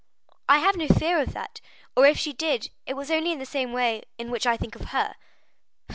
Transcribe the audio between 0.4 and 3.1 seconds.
"I have no fear of that; or, if she did, it